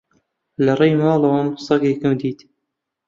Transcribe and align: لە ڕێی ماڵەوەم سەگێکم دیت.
لە 0.65 0.73
ڕێی 0.79 0.99
ماڵەوەم 1.01 1.49
سەگێکم 1.65 2.13
دیت. 2.21 2.39